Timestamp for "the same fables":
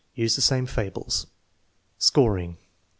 0.35-1.27